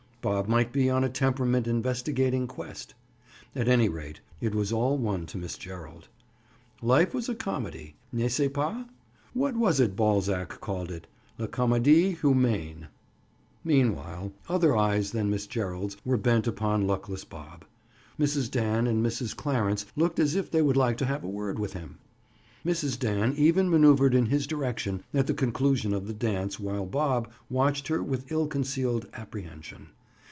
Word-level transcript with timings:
Bob 0.23 0.47
might 0.47 0.71
be 0.71 0.87
on 0.87 1.03
a 1.03 1.09
temperament 1.09 1.65
investigating 1.65 2.45
quest. 2.45 2.93
At 3.55 3.67
any 3.67 3.89
rate, 3.89 4.21
it 4.39 4.53
was 4.53 4.71
all 4.71 4.95
one 4.95 5.25
to 5.25 5.37
Miss 5.39 5.57
Gerald. 5.57 6.09
Life 6.79 7.11
was 7.11 7.27
a 7.27 7.33
comedy. 7.33 7.95
N'est 8.13 8.29
ce 8.31 8.47
pas? 8.47 8.85
What 9.33 9.55
was 9.57 9.79
it 9.79 9.95
Balzac 9.95 10.61
called 10.61 10.91
it? 10.91 11.07
La 11.39 11.47
Comedie 11.47 12.15
Humaine. 12.21 12.85
Meanwhile, 13.63 14.31
other 14.47 14.77
eyes 14.77 15.09
than 15.11 15.31
Miss 15.31 15.47
Gerald's 15.47 15.97
were 16.05 16.17
bent 16.17 16.45
upon 16.45 16.85
luckless 16.85 17.25
Bob. 17.25 17.65
Mrs. 18.19 18.51
Dan 18.51 18.85
and 18.85 19.03
Mrs. 19.03 19.35
Clarence 19.35 19.87
looked 19.95 20.19
as 20.19 20.35
if 20.35 20.51
they 20.51 20.61
would 20.61 20.77
like 20.77 20.97
to 20.97 21.05
have 21.07 21.23
a 21.23 21.27
word 21.27 21.57
with 21.57 21.73
him. 21.73 21.97
Mrs. 22.63 22.99
Dan 22.99 23.33
even 23.37 23.71
maneuvered 23.71 24.13
in 24.13 24.27
his 24.27 24.45
direction 24.45 25.01
at 25.15 25.25
the 25.25 25.33
conclusion 25.33 25.95
of 25.95 26.05
the 26.05 26.13
dance 26.13 26.59
while 26.59 26.85
Bob 26.85 27.27
watched 27.49 27.87
her 27.87 28.03
with 28.03 28.31
ill 28.31 28.45
concealed 28.45 29.07
apprehension. 29.15 29.87